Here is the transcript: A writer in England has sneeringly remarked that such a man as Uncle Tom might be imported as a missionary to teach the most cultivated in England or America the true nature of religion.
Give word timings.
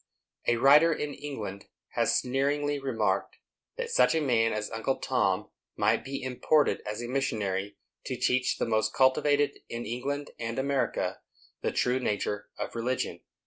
A 0.47 0.55
writer 0.57 0.91
in 0.91 1.13
England 1.13 1.67
has 1.89 2.17
sneeringly 2.17 2.79
remarked 2.79 3.35
that 3.77 3.91
such 3.91 4.15
a 4.15 4.19
man 4.19 4.51
as 4.51 4.71
Uncle 4.71 4.95
Tom 4.95 5.51
might 5.77 6.03
be 6.03 6.23
imported 6.23 6.81
as 6.87 7.03
a 7.03 7.07
missionary 7.07 7.77
to 8.07 8.17
teach 8.17 8.57
the 8.57 8.65
most 8.65 8.95
cultivated 8.95 9.59
in 9.69 9.85
England 9.85 10.31
or 10.39 10.59
America 10.59 11.21
the 11.61 11.71
true 11.71 11.99
nature 11.99 12.49
of 12.57 12.73
religion. 12.75 13.19